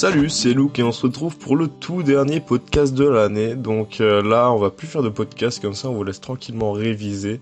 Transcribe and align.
Salut, 0.00 0.30
c'est 0.30 0.54
Luke 0.54 0.78
et 0.78 0.82
on 0.82 0.92
se 0.92 1.02
retrouve 1.02 1.36
pour 1.36 1.56
le 1.56 1.68
tout 1.68 2.02
dernier 2.02 2.40
podcast 2.40 2.94
de 2.94 3.06
l'année. 3.06 3.54
Donc 3.54 4.00
euh, 4.00 4.22
là, 4.22 4.50
on 4.50 4.56
va 4.56 4.70
plus 4.70 4.86
faire 4.86 5.02
de 5.02 5.10
podcast 5.10 5.60
comme 5.60 5.74
ça, 5.74 5.90
on 5.90 5.92
vous 5.92 6.04
laisse 6.04 6.22
tranquillement 6.22 6.72
réviser. 6.72 7.38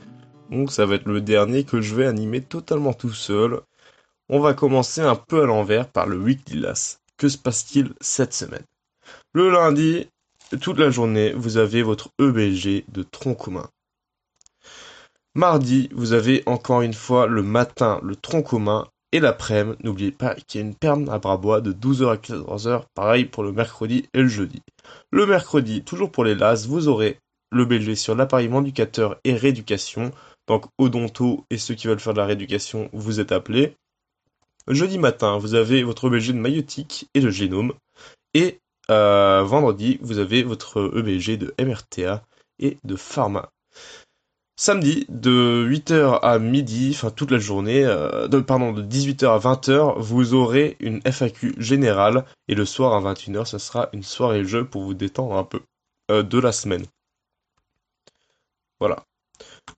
Donc 0.51 0.73
ça 0.73 0.85
va 0.85 0.97
être 0.97 1.07
le 1.07 1.21
dernier 1.21 1.63
que 1.63 1.81
je 1.81 1.95
vais 1.95 2.05
animer 2.05 2.41
totalement 2.41 2.95
tout 2.95 3.13
seul. 3.13 3.61
On 4.29 4.41
va 4.41 4.55
commencer 4.55 5.01
un 5.01 5.15
peu 5.15 5.45
à 5.45 5.47
l'envers 5.47 5.87
par 5.87 6.09
le 6.09 6.17
Weekly 6.17 6.59
Last. 6.59 6.99
Que 7.17 7.29
se 7.29 7.39
passe-t-il 7.39 7.93
cette 8.01 8.35
semaine? 8.35 8.65
Le 9.35 9.51
lundi, 9.51 10.09
toute 10.61 10.81
la 10.81 10.91
journée, 10.91 11.33
vous 11.35 11.59
avez 11.59 11.83
votre 11.83 12.09
EBG 12.19 12.87
de 12.89 13.05
tronc 13.05 13.37
commun. 13.37 13.69
Mardi, 15.37 15.91
vous 15.93 16.13
avez 16.13 16.43
encore 16.47 16.83
une 16.83 16.93
fois 16.93 17.29
le 17.29 17.45
matin 17.45 18.01
le 18.03 18.17
tronc 18.17 18.43
commun 18.43 18.89
et 19.13 19.21
l'après-midi, 19.21 19.79
n'oubliez 19.83 20.13
pas 20.13 20.35
qu'il 20.35 20.61
y 20.61 20.65
a 20.65 20.67
une 20.67 20.75
perme 20.75 21.09
à 21.09 21.19
Brabois 21.19 21.61
de 21.61 21.73
12h 21.73 22.13
à 22.13 22.17
14h, 22.17 22.85
pareil 22.95 23.25
pour 23.25 23.43
le 23.43 23.53
mercredi 23.53 24.07
et 24.13 24.23
le 24.23 24.29
jeudi. 24.29 24.63
Le 25.11 25.27
mercredi, 25.27 25.83
toujours 25.83 26.13
pour 26.13 26.25
les 26.25 26.35
LAS, 26.35 26.67
vous 26.67 26.89
aurez 26.89 27.19
le 27.51 27.65
BG 27.65 27.95
sur 27.95 28.15
l'appareillement 28.15 28.61
éducateur 28.61 29.19
et 29.25 29.35
rééducation, 29.35 30.11
donc 30.47 30.67
odonto 30.77 31.45
et 31.51 31.59
ceux 31.59 31.75
qui 31.75 31.87
veulent 31.87 32.01
faire 32.01 32.13
de 32.13 32.19
la 32.19 32.27
rééducation, 32.27 32.91
vous 32.93 33.21
êtes 33.21 33.33
appelés. 33.33 33.75
Jeudi 34.67 34.99
matin, 34.99 35.39
vous 35.39 35.55
avez 35.55 35.83
votre 35.83 36.09
EBG 36.09 36.33
de 36.33 36.41
maïotique 36.41 37.09
et 37.15 37.21
de 37.21 37.31
génome, 37.31 37.73
et 38.35 38.61
euh, 38.91 39.43
vendredi, 39.43 39.99
vous 40.03 40.19
avez 40.19 40.43
votre 40.43 40.93
EBG 40.97 41.39
de 41.39 41.55
MRTA 41.59 42.23
et 42.59 42.77
de 42.85 42.97
pharma. 42.97 43.51
Samedi, 44.61 45.07
de 45.09 45.65
8h 45.71 46.19
à 46.21 46.41
midi, 46.41 46.91
enfin 46.93 47.11
toute 47.11 47.31
la 47.31 47.39
journée, 47.39 47.85
euh, 47.85 48.27
de, 48.27 48.41
pardon, 48.41 48.73
de 48.73 48.83
18h 48.83 49.27
à 49.27 49.39
20h, 49.39 50.01
vous 50.01 50.35
aurez 50.35 50.77
une 50.81 51.01
FAQ 51.05 51.55
générale, 51.59 52.25
et 52.49 52.57
le 52.57 52.65
soir 52.65 52.93
à 52.93 53.15
21h, 53.15 53.45
ce 53.45 53.59
sera 53.59 53.89
une 53.93 54.03
soirée 54.03 54.45
jeu 54.45 54.65
pour 54.65 54.83
vous 54.83 54.95
détendre 54.95 55.37
un 55.37 55.45
peu 55.45 55.61
euh, 56.11 56.25
de 56.25 56.41
la 56.41 56.51
semaine. 56.51 56.85
Voilà. 58.81 59.05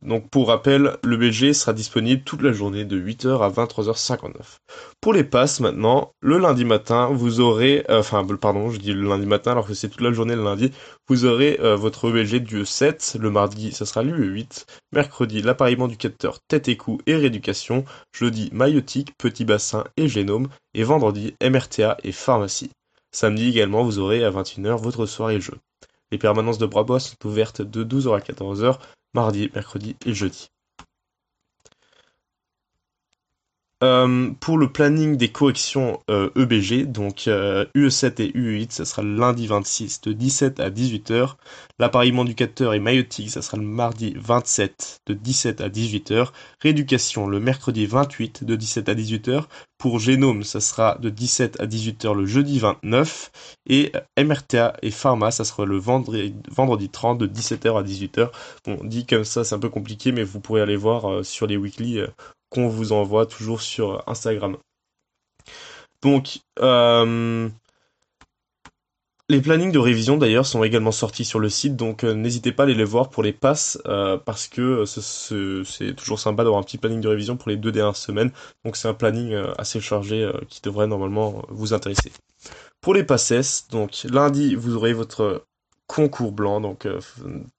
Donc 0.03 0.31
pour 0.31 0.49
rappel, 0.49 0.97
le 1.05 1.17
BG 1.17 1.53
sera 1.53 1.73
disponible 1.73 2.23
toute 2.23 2.41
la 2.43 2.53
journée 2.53 2.85
de 2.85 2.99
8h 2.99 3.43
à 3.43 3.51
23h59. 3.51 4.33
Pour 5.01 5.13
les 5.13 5.25
passes 5.25 5.61
maintenant, 5.61 6.13
le 6.21 6.39
lundi 6.39 6.65
matin, 6.65 7.11
vous 7.13 7.41
aurez, 7.41 7.85
euh, 7.91 8.01
enfin 8.01 8.27
pardon, 8.41 8.71
je 8.71 8.79
dis 8.79 8.93
le 8.93 9.07
lundi 9.07 9.27
matin 9.27 9.53
alors 9.53 9.67
que 9.67 9.75
c'est 9.75 9.89
toute 9.89 10.01
la 10.01 10.13
journée 10.13 10.37
le 10.37 10.45
lundi, 10.45 10.73
vous 11.09 11.27
aurez 11.27 11.59
euh, 11.61 11.77
votre 11.77 12.11
BG 12.11 12.41
du 12.41 12.65
7, 12.65 13.19
le 13.21 13.31
mardi 13.31 13.73
ça 13.73 13.85
sera 13.85 14.03
lui 14.03 14.27
8, 14.27 14.67
mercredi 14.93 15.43
l'appareillement 15.43 15.89
du 15.89 15.99
capteur 15.99 16.39
tête 16.49 16.69
et 16.69 16.77
cou 16.77 16.99
et 17.07 17.17
rééducation, 17.17 17.85
jeudi 18.17 18.49
maïotique, 18.53 19.13
petit 19.19 19.45
bassin 19.45 19.85
et 19.99 20.09
génome, 20.09 20.49
et 20.73 20.83
vendredi 20.83 21.35
MRTA 21.43 21.99
et 22.05 22.13
pharmacie. 22.13 22.71
Samedi 23.13 23.49
également 23.49 23.85
vous 23.85 23.99
aurez 23.99 24.25
à 24.25 24.31
21h 24.31 24.81
votre 24.81 25.05
soirée 25.05 25.41
jeu. 25.41 25.55
Les 26.13 26.19
permanences 26.19 26.59
de 26.59 26.67
Brabois 26.67 27.01
sont 27.01 27.15
ouvertes 27.25 27.63
de 27.63 27.85
12h 27.85 28.17
à 28.17 28.21
14h, 28.21 28.79
mardi, 29.15 29.51
mercredi 29.55 29.97
et 30.07 30.15
jeudi. 30.15 30.51
Euh, 33.83 34.31
pour 34.41 34.59
le 34.59 34.71
planning 34.71 35.17
des 35.17 35.31
corrections 35.31 36.01
EBG, 36.37 36.73
euh, 36.73 36.83
e 36.83 36.85
donc 36.85 37.21
UE7 37.21 37.31
euh, 37.31 38.11
et 38.19 38.29
UE8, 38.29 38.73
ça 38.73 38.85
sera 38.85 39.01
le 39.01 39.17
lundi 39.17 39.47
26 39.47 40.03
de 40.03 40.13
17 40.13 40.61
à 40.61 40.69
18h. 40.69 41.37
L'appareillement 41.79 42.27
du 42.27 42.35
capteur 42.35 42.75
et 42.75 42.79
maïotique, 42.79 43.31
ça 43.31 43.41
sera 43.41 43.57
le 43.57 43.63
mardi 43.63 44.13
27 44.19 45.01
de 45.07 45.15
17 45.15 45.63
à 45.63 45.71
18h. 45.71 46.29
Rééducation 46.61 47.27
le 47.27 47.41
mercredi 47.41 47.87
28 47.87 48.45
de 48.45 48.55
17 48.55 48.91
à 48.91 48.95
18h. 48.95 49.45
Pour 49.79 49.99
génome, 49.99 50.43
ça 50.43 50.61
sera 50.61 50.99
de 51.01 51.09
17 51.09 51.59
à 51.59 51.67
18h 51.67 52.15
le 52.15 52.27
jeudi 52.27 52.59
29. 52.59 53.31
Et 53.67 53.93
MRTA 54.23 54.77
et 54.83 54.91
pharma, 54.91 55.31
ça 55.31 55.45
sera 55.45 55.65
le 55.65 55.79
vendredi, 55.79 56.35
vendredi 56.51 56.91
30 56.91 57.17
de 57.17 57.27
17h 57.27 57.79
à 57.79 57.83
18h. 57.83 58.29
Bon, 58.67 58.77
dit 58.85 59.07
comme 59.07 59.25
ça, 59.25 59.43
c'est 59.43 59.55
un 59.55 59.59
peu 59.59 59.71
compliqué, 59.71 60.13
mais 60.13 60.23
vous 60.23 60.41
pourrez 60.41 60.61
aller 60.61 60.77
voir 60.77 61.25
sur 61.25 61.47
les 61.47 61.57
weekly 61.57 62.01
qu'on 62.51 62.69
vous 62.69 62.93
envoie 62.93 63.27
toujours 63.27 63.63
sur 63.63 64.03
Instagram. 64.09 64.57
Donc, 66.03 66.41
euh, 66.61 67.49
les 69.29 69.41
plannings 69.41 69.71
de 69.71 69.79
révision 69.79 70.17
d'ailleurs 70.17 70.47
sont 70.47 70.65
également 70.65 70.93
sortis 70.93 71.25
sur 71.25 71.39
le 71.39 71.49
site, 71.49 71.77
donc 71.77 72.05
euh, 72.05 72.15
n'hésitez 72.15 72.53
pas 72.53 72.65
à 72.65 72.67
aller 72.67 72.75
les 72.75 72.85
voir 72.85 73.11
pour 73.11 73.23
les 73.23 73.33
passes, 73.33 73.79
euh, 73.87 74.17
parce 74.17 74.49
que 74.49 74.85
c'est 74.87 75.95
toujours 75.95 76.19
sympa 76.19 76.43
d'avoir 76.43 76.61
un 76.61 76.65
petit 76.65 76.79
planning 76.79 77.01
de 77.01 77.09
révision 77.09 77.37
pour 77.37 77.51
les 77.51 77.57
deux 77.57 77.71
dernières 77.71 77.97
semaines. 77.97 78.33
Donc 78.65 78.77
c'est 78.77 78.89
un 78.89 78.95
planning 78.95 79.35
assez 79.59 79.81
chargé 79.81 80.31
qui 80.49 80.61
devrait 80.63 80.87
normalement 80.87 81.43
vous 81.49 81.75
intéresser. 81.75 82.13
Pour 82.81 82.95
les 82.95 83.05
passes, 83.05 83.69
donc 83.71 84.05
lundi 84.05 84.55
vous 84.55 84.75
aurez 84.75 84.95
votre 84.95 85.45
concours 85.91 86.31
blanc, 86.31 86.61
donc 86.61 86.87
euh, 86.87 87.01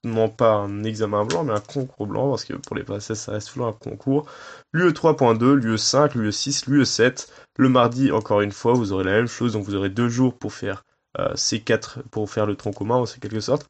non 0.05 0.29
pas 0.29 0.53
un 0.53 0.85
examen 0.85 1.25
blanc, 1.25 1.43
mais 1.43 1.51
un 1.51 1.59
concours 1.59 2.07
blanc, 2.07 2.29
parce 2.29 2.45
que 2.45 2.53
pour 2.53 2.77
les 2.77 2.83
passes, 2.83 3.13
ça 3.13 3.33
reste 3.33 3.49
toujours 3.49 3.67
un 3.67 3.73
concours. 3.73 4.25
L'UE 4.71 4.93
3.2, 4.93 5.51
l'UE 5.51 5.77
5, 5.77 6.15
l'UE 6.15 6.31
6, 6.31 6.67
l'UE 6.67 6.85
7. 6.85 7.29
Le 7.57 7.67
mardi, 7.67 8.09
encore 8.13 8.39
une 8.39 8.53
fois, 8.53 8.73
vous 8.73 8.93
aurez 8.93 9.03
la 9.03 9.11
même 9.11 9.27
chose, 9.27 9.51
donc 9.51 9.65
vous 9.65 9.75
aurez 9.75 9.89
deux 9.89 10.07
jours 10.07 10.37
pour 10.37 10.53
faire 10.53 10.85
euh, 11.19 11.33
ces 11.35 11.59
quatre, 11.59 11.99
pour 12.09 12.29
faire 12.31 12.45
le 12.45 12.55
tronc 12.55 12.71
commun, 12.71 12.95
en 12.95 13.05
quelque 13.05 13.41
sorte. 13.41 13.67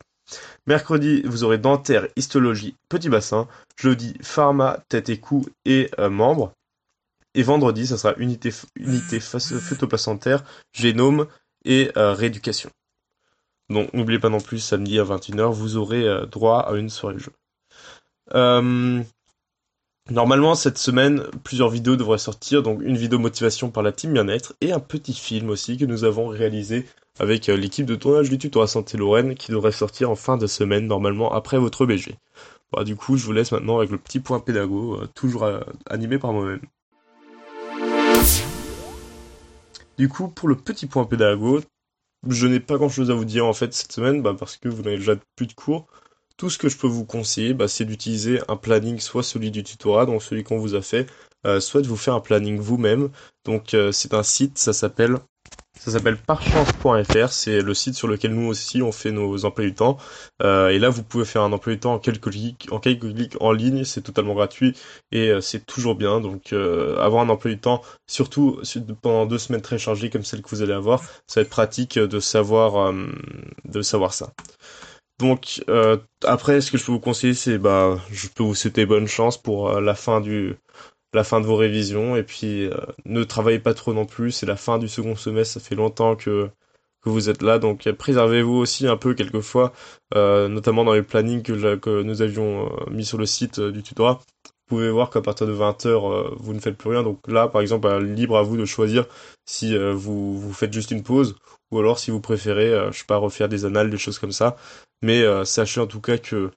Mercredi, 0.67 1.23
vous 1.25 1.43
aurez 1.43 1.57
dentaire, 1.57 2.07
histologie, 2.15 2.75
petit 2.87 3.09
bassin. 3.09 3.47
Jeudi, 3.77 4.13
pharma, 4.21 4.77
tête 4.89 5.09
et 5.09 5.19
cou 5.19 5.43
et 5.65 5.89
euh, 5.97 6.11
membres. 6.11 6.53
Et 7.33 7.41
vendredi, 7.41 7.87
ça 7.87 7.97
sera 7.97 8.13
unité, 8.17 8.53
unité 8.75 9.19
phytoplacentaire, 9.19 10.43
génome 10.71 11.25
et 11.65 11.89
rééducation. 11.95 12.69
Donc 13.71 13.93
n'oubliez 13.93 14.19
pas 14.19 14.29
non 14.29 14.39
plus, 14.39 14.59
samedi 14.59 14.99
à 14.99 15.03
21h, 15.03 15.51
vous 15.51 15.77
aurez 15.77 16.07
euh, 16.07 16.25
droit 16.25 16.59
à 16.59 16.75
une 16.75 16.89
soirée 16.89 17.19
jeu. 17.19 17.31
Euh, 18.35 19.01
normalement, 20.09 20.55
cette 20.55 20.77
semaine, 20.77 21.23
plusieurs 21.43 21.69
vidéos 21.69 21.95
devraient 21.95 22.17
sortir, 22.17 22.63
donc 22.63 22.81
une 22.81 22.97
vidéo 22.97 23.17
motivation 23.17 23.69
par 23.69 23.83
la 23.83 23.91
team 23.91 24.13
bien-être 24.13 24.53
et 24.61 24.73
un 24.73 24.79
petit 24.79 25.13
film 25.13 25.49
aussi 25.49 25.77
que 25.77 25.85
nous 25.85 26.03
avons 26.03 26.27
réalisé 26.27 26.85
avec 27.19 27.49
euh, 27.49 27.55
l'équipe 27.55 27.85
de 27.85 27.95
tournage 27.95 28.29
du 28.29 28.37
tuto 28.37 28.61
à 28.61 28.67
Santé 28.67 28.97
Lorraine 28.97 29.35
qui 29.35 29.51
devrait 29.51 29.71
sortir 29.71 30.09
en 30.09 30.15
fin 30.15 30.37
de 30.37 30.47
semaine, 30.47 30.87
normalement 30.87 31.31
après 31.31 31.57
votre 31.57 31.85
BG. 31.85 32.15
Bah, 32.73 32.83
du 32.83 32.95
coup, 32.95 33.17
je 33.17 33.25
vous 33.25 33.33
laisse 33.33 33.51
maintenant 33.51 33.77
avec 33.77 33.89
le 33.89 33.97
petit 33.97 34.19
point 34.19 34.39
pédago, 34.39 34.99
toujours 35.13 35.47
animé 35.89 36.17
par 36.17 36.31
moi-même. 36.31 36.61
Du 39.97 40.07
coup, 40.07 40.29
pour 40.29 40.47
le 40.47 40.55
petit 40.55 40.87
point 40.87 41.03
pédago, 41.03 41.59
je 42.27 42.47
n'ai 42.47 42.59
pas 42.59 42.77
grand 42.77 42.89
chose 42.89 43.11
à 43.11 43.13
vous 43.13 43.25
dire 43.25 43.45
en 43.45 43.53
fait 43.53 43.73
cette 43.73 43.91
semaine, 43.91 44.21
bah, 44.21 44.35
parce 44.37 44.57
que 44.57 44.69
vous 44.69 44.83
n'avez 44.83 44.97
déjà 44.97 45.15
plus 45.35 45.47
de 45.47 45.53
cours. 45.53 45.87
Tout 46.37 46.49
ce 46.49 46.57
que 46.57 46.69
je 46.69 46.77
peux 46.77 46.87
vous 46.87 47.05
conseiller, 47.05 47.53
bah, 47.53 47.67
c'est 47.67 47.85
d'utiliser 47.85 48.41
un 48.47 48.55
planning, 48.57 48.99
soit 48.99 49.23
celui 49.23 49.51
du 49.51 49.63
tutorat, 49.63 50.05
donc 50.05 50.23
celui 50.23 50.43
qu'on 50.43 50.57
vous 50.57 50.75
a 50.75 50.81
fait, 50.81 51.07
euh, 51.45 51.59
soit 51.59 51.81
de 51.81 51.87
vous 51.87 51.97
faire 51.97 52.15
un 52.15 52.19
planning 52.19 52.59
vous-même. 52.59 53.09
Donc 53.45 53.73
euh, 53.73 53.91
c'est 53.91 54.13
un 54.13 54.23
site, 54.23 54.57
ça 54.57 54.73
s'appelle 54.73 55.17
ça 55.83 55.89
s'appelle 55.89 56.17
parchance.fr, 56.17 57.29
c'est 57.29 57.61
le 57.61 57.73
site 57.73 57.95
sur 57.95 58.07
lequel 58.07 58.35
nous 58.35 58.47
aussi 58.47 58.83
on 58.83 58.91
fait 58.91 59.11
nos 59.11 59.45
emplois 59.45 59.65
du 59.65 59.73
temps. 59.73 59.97
Euh, 60.43 60.69
et 60.69 60.77
là, 60.77 60.89
vous 60.89 61.01
pouvez 61.01 61.25
faire 61.25 61.41
un 61.41 61.51
emploi 61.51 61.73
du 61.73 61.79
temps 61.79 61.95
en 61.95 61.99
quelques 61.99 62.29
clics, 62.29 62.67
en 62.69 62.79
quelques 62.79 63.11
clics 63.11 63.35
en 63.39 63.51
ligne, 63.51 63.83
c'est 63.83 64.01
totalement 64.01 64.35
gratuit 64.35 64.77
et 65.11 65.29
euh, 65.29 65.41
c'est 65.41 65.65
toujours 65.65 65.95
bien. 65.95 66.21
Donc, 66.21 66.53
euh, 66.53 66.99
avoir 66.99 67.23
un 67.23 67.29
emploi 67.29 67.49
du 67.49 67.57
temps, 67.57 67.81
surtout 68.05 68.61
pendant 69.01 69.25
deux 69.25 69.39
semaines 69.39 69.63
très 69.63 69.79
chargées 69.79 70.11
comme 70.11 70.23
celle 70.23 70.43
que 70.43 70.49
vous 70.49 70.61
allez 70.61 70.73
avoir, 70.73 71.01
ça 71.25 71.39
va 71.39 71.41
être 71.41 71.49
pratique 71.49 71.97
de 71.97 72.19
savoir, 72.19 72.93
de 73.65 73.81
savoir 73.81 74.13
ça. 74.13 74.33
Donc 75.17 75.63
après, 76.23 76.61
ce 76.61 76.71
que 76.71 76.77
je 76.77 76.85
peux 76.85 76.91
vous 76.91 76.99
conseiller, 76.99 77.33
c'est 77.33 77.57
bah, 77.57 77.99
je 78.11 78.27
peux 78.27 78.43
vous 78.43 78.55
souhaiter 78.55 78.85
bonne 78.85 79.07
chance 79.07 79.41
pour 79.41 79.81
la 79.81 79.95
fin 79.95 80.21
du 80.21 80.57
la 81.13 81.23
fin 81.23 81.41
de 81.41 81.45
vos 81.45 81.55
révisions 81.55 82.15
et 82.15 82.23
puis 82.23 82.65
euh, 82.65 82.75
ne 83.05 83.23
travaillez 83.23 83.59
pas 83.59 83.73
trop 83.73 83.93
non 83.93 84.05
plus, 84.05 84.31
c'est 84.31 84.45
la 84.45 84.55
fin 84.55 84.77
du 84.79 84.87
second 84.87 85.15
semestre, 85.15 85.55
ça 85.55 85.59
fait 85.59 85.75
longtemps 85.75 86.15
que 86.15 86.49
que 87.03 87.09
vous 87.09 87.29
êtes 87.29 87.41
là, 87.41 87.57
donc 87.57 87.91
préservez-vous 87.93 88.53
aussi 88.53 88.87
un 88.87 88.95
peu 88.95 89.15
quelquefois, 89.15 89.73
euh, 90.13 90.47
notamment 90.47 90.83
dans 90.83 90.93
les 90.93 91.01
plannings 91.01 91.41
que, 91.41 92.03
nous 92.03 92.21
avions 92.21 92.67
euh, 92.67 92.91
mis 92.91 93.05
sur 93.05 93.17
le 93.17 93.25
site 93.25 93.59
du 93.59 93.81
tutorat. 93.81 94.19
Vous 94.45 94.77
pouvez 94.77 94.91
voir 94.91 95.09
qu'à 95.09 95.19
partir 95.19 95.47
de 95.47 95.53
20h, 95.53 96.35
vous 96.37 96.53
ne 96.53 96.59
faites 96.59 96.77
plus 96.77 96.91
rien. 96.91 97.01
Donc 97.01 97.27
là, 97.27 97.47
par 97.47 97.61
exemple, 97.61 97.91
libre 98.03 98.37
à 98.37 98.43
vous 98.43 98.55
de 98.55 98.65
choisir 98.65 99.07
si 99.47 99.75
vous, 99.75 100.39
vous 100.39 100.53
faites 100.53 100.71
juste 100.71 100.91
une 100.91 101.01
pause 101.01 101.35
ou 101.71 101.79
alors 101.79 101.97
si 101.97 102.11
vous 102.11 102.21
préférez, 102.21 102.91
je 102.91 102.99
sais 102.99 103.05
pas, 103.05 103.17
refaire 103.17 103.49
des 103.49 103.65
annales, 103.65 103.89
des 103.89 103.97
choses 103.97 104.19
comme 104.19 104.31
ça. 104.31 104.55
Mais 105.01 105.25
sachez 105.43 105.81
en 105.81 105.87
tout 105.87 106.01
cas 106.01 106.19
que 106.19 106.51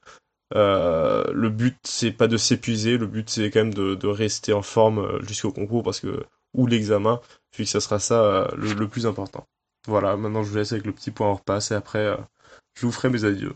euh, 0.54 1.24
le 1.32 1.48
but 1.48 1.76
c'est 1.84 2.12
pas 2.12 2.28
de 2.28 2.36
s'épuiser, 2.36 2.98
le 2.98 3.06
but 3.06 3.28
c'est 3.30 3.50
quand 3.50 3.60
même 3.60 3.74
de, 3.74 4.06
rester 4.06 4.52
en 4.52 4.62
forme 4.62 4.98
euh, 4.98 5.22
jusqu'au 5.22 5.52
concours 5.52 5.82
parce 5.82 6.00
que 6.00 6.24
ou 6.52 6.66
l'examen, 6.66 7.20
puis 7.50 7.64
que 7.64 7.70
ça 7.70 7.80
sera 7.80 7.98
ça 7.98 8.22
euh, 8.22 8.48
le, 8.56 8.86
plus 8.86 9.06
important. 9.06 9.46
Voilà, 9.88 10.16
maintenant 10.16 10.44
je 10.44 10.50
vous 10.50 10.56
laisse 10.56 10.72
avec 10.72 10.86
le 10.86 10.92
petit 10.92 11.10
point 11.10 11.28
en 11.28 11.34
repasse 11.34 11.70
et 11.70 11.74
après 11.74 12.16
je 12.74 12.86
vous 12.86 12.92
ferai 12.92 13.08
mes 13.08 13.24
adieux. 13.24 13.54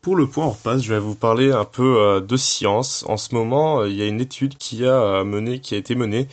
Pour 0.00 0.16
le 0.16 0.26
point 0.26 0.46
en 0.46 0.50
repasse, 0.50 0.82
je 0.82 0.92
vais 0.92 1.00
vous 1.00 1.14
parler 1.14 1.52
un 1.52 1.64
peu 1.64 2.20
de 2.26 2.36
science. 2.36 3.04
En 3.08 3.16
ce 3.16 3.34
moment, 3.34 3.84
il 3.84 3.94
y 3.94 4.02
a 4.02 4.06
une 4.06 4.20
étude 4.20 4.56
qui 4.56 4.84
a 4.84 5.22
mené, 5.22 5.60
qui 5.60 5.74
a 5.74 5.78
été 5.78 5.94
menée 5.94 6.26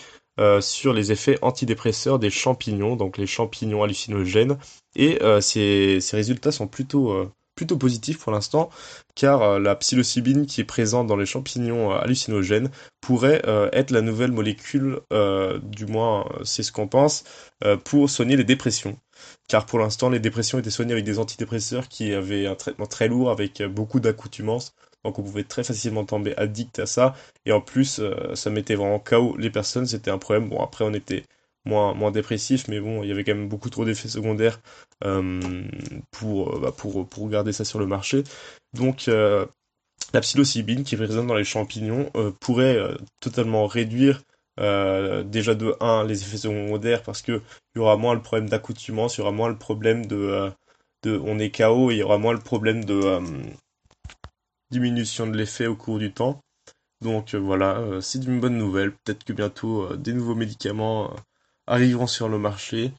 sur 0.62 0.94
les 0.94 1.12
effets 1.12 1.38
antidépresseurs 1.42 2.20
des 2.20 2.30
champignons, 2.30 2.96
donc 2.96 3.18
les 3.18 3.28
champignons 3.28 3.84
hallucinogènes. 3.84 4.58
Et 4.96 5.20
ces, 5.42 6.00
ces, 6.02 6.16
résultats 6.16 6.52
sont 6.52 6.68
plutôt 6.68 7.32
plutôt 7.60 7.78
positif 7.78 8.20
pour 8.20 8.32
l'instant, 8.32 8.70
car 9.16 9.42
euh, 9.42 9.60
la 9.60 9.76
psilocybine 9.76 10.46
qui 10.46 10.62
est 10.62 10.64
présente 10.64 11.08
dans 11.08 11.18
les 11.18 11.26
champignons 11.26 11.92
euh, 11.92 11.98
hallucinogènes 11.98 12.72
pourrait 13.02 13.42
euh, 13.48 13.70
être 13.74 13.92
la 13.92 14.00
nouvelle 14.00 14.32
molécule, 14.32 15.02
du 15.62 15.86
moins 15.86 16.26
c'est 16.46 16.64
ce 16.64 16.72
qu'on 16.72 16.88
pense, 16.88 17.24
pour 17.84 18.10
soigner 18.10 18.38
les 18.38 18.44
dépressions. 18.46 18.98
Car 19.50 19.66
pour 19.66 19.80
l'instant, 19.80 20.10
les 20.10 20.20
dépressions 20.20 20.60
étaient 20.60 20.70
soignées 20.70 20.94
avec 20.94 21.04
des 21.04 21.20
antidépresseurs 21.20 21.90
qui 21.90 22.14
avaient 22.14 22.46
un 22.46 22.56
traitement 22.56 22.86
très 22.86 23.08
lourd 23.10 23.30
avec 23.30 23.62
beaucoup 23.64 24.00
d'accoutumance. 24.00 24.74
Donc 25.04 25.20
on 25.20 25.24
pouvait 25.24 25.44
très 25.44 25.64
facilement 25.64 26.06
tomber 26.06 26.36
addict 26.38 26.80
à 26.80 26.86
ça. 26.86 27.16
Et 27.46 27.52
en 27.52 27.62
plus, 27.62 28.02
ça 28.34 28.50
mettait 28.50 28.76
vraiment 28.76 29.00
KO 29.00 29.38
les 29.38 29.50
personnes. 29.50 29.86
C'était 29.86 30.12
un 30.12 30.18
problème. 30.18 30.50
Bon, 30.50 30.62
après, 30.62 30.84
on 30.84 30.94
était 30.94 31.24
moins, 31.66 31.94
moins 31.94 32.12
dépressif, 32.12 32.68
mais 32.68 32.80
bon, 32.80 33.04
il 33.04 33.10
y 33.10 33.12
avait 33.12 33.24
quand 33.24 33.36
même 33.36 33.50
beaucoup 33.50 33.70
trop 33.70 33.86
d'effets 33.86 34.08
secondaires 34.08 34.60
euh, 35.04 35.40
pour, 36.12 36.56
euh, 36.56 36.60
bah, 36.60 36.74
pour, 36.76 37.30
garder 37.30 37.54
ça 37.54 37.66
sur 37.66 37.80
le 37.80 37.86
marché. 37.88 38.24
Donc 38.74 39.08
euh, 39.08 39.46
la 40.14 40.22
psilocybine 40.22 40.84
qui 40.84 40.96
est 40.96 40.98
présente 40.98 41.28
dans 41.28 41.36
les 41.36 41.44
champignons 41.44 42.12
pourrait 42.40 42.80
totalement 43.20 43.68
réduire 43.68 44.22
déjà 44.58 45.56
de 45.56 45.76
1 45.80 46.06
les 46.06 46.22
effets 46.24 46.38
secondaires 46.38 47.04
parce 47.04 47.22
que 47.22 47.42
il 47.76 47.80
y 47.80 47.82
aura 47.82 47.96
moins 47.98 48.14
le 48.14 48.22
problème 48.22 48.50
d'accoutumance, 48.50 49.18
il 49.18 49.22
y 49.22 49.22
aura 49.22 49.32
moins 49.32 49.50
le 49.50 49.58
problème 49.58 50.06
de, 50.06 50.52
de 51.04 51.18
on 51.18 51.40
est 51.40 51.56
KO 51.56 51.92
il 51.92 51.98
y 51.98 52.04
aura 52.04 52.18
moins 52.18 52.34
le 52.34 52.40
problème 52.40 52.84
de 52.86 53.22
diminution 54.72 55.28
de 55.28 55.38
l'effet 55.38 55.68
au 55.68 55.76
cours 55.76 56.00
du 56.00 56.12
temps. 56.12 56.42
Donc 57.02 57.36
voilà, 57.36 57.82
c'est 58.02 58.24
une 58.26 58.40
bonne 58.40 58.58
nouvelle. 58.58 58.92
Peut-être 58.92 59.24
que 59.24 59.34
bientôt 59.34 59.96
des 59.96 60.14
nouveaux 60.14 60.36
médicaments 60.36 61.14
arriveront 61.70 62.08
sur 62.08 62.28
le 62.30 62.40
marché. 62.40 62.94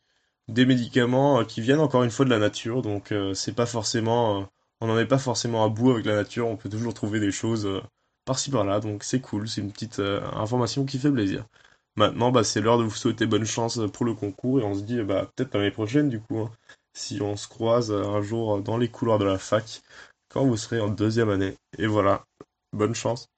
Des 0.48 0.66
médicaments 0.66 1.40
euh, 1.40 1.44
qui 1.44 1.60
viennent 1.60 1.80
encore 1.80 2.04
une 2.04 2.10
fois 2.10 2.24
de 2.24 2.30
la 2.30 2.38
nature, 2.38 2.82
donc 2.82 3.12
euh, 3.12 3.34
c'est 3.34 3.52
pas 3.54 3.66
forcément, 3.66 4.40
euh, 4.40 4.44
on 4.80 4.86
n'en 4.88 4.98
est 4.98 5.06
pas 5.06 5.18
forcément 5.18 5.64
à 5.64 5.68
bout 5.68 5.92
avec 5.92 6.06
la 6.06 6.16
nature, 6.16 6.48
on 6.48 6.56
peut 6.56 6.68
toujours 6.68 6.94
trouver 6.94 7.20
des 7.20 7.32
choses 7.32 7.68
par-ci 8.24 8.50
par-là, 8.50 8.80
donc 8.80 9.04
c'est 9.04 9.20
cool, 9.20 9.48
c'est 9.48 9.60
une 9.60 9.72
petite 9.72 10.00
information 10.00 10.84
qui 10.84 10.98
fait 10.98 11.10
plaisir. 11.10 11.44
Maintenant, 11.96 12.32
bah, 12.32 12.44
c'est 12.44 12.60
l'heure 12.60 12.78
de 12.78 12.84
vous 12.84 12.90
souhaiter 12.94 13.26
bonne 13.26 13.44
chance 13.44 13.80
pour 13.92 14.06
le 14.06 14.14
concours. 14.14 14.60
Et 14.60 14.64
on 14.64 14.74
se 14.74 14.82
dit 14.82 15.02
bah, 15.02 15.30
peut-être 15.36 15.54
l'année 15.54 15.70
prochaine 15.70 16.08
du 16.08 16.20
coup, 16.20 16.38
hein, 16.38 16.50
si 16.94 17.20
on 17.20 17.36
se 17.36 17.48
croise 17.48 17.92
un 17.92 18.22
jour 18.22 18.60
dans 18.62 18.78
les 18.78 18.88
couloirs 18.88 19.18
de 19.18 19.24
la 19.24 19.38
fac 19.38 19.82
quand 20.30 20.46
vous 20.46 20.56
serez 20.56 20.80
en 20.80 20.88
deuxième 20.88 21.28
année. 21.28 21.56
Et 21.78 21.86
voilà, 21.86 22.24
bonne 22.72 22.94
chance. 22.94 23.28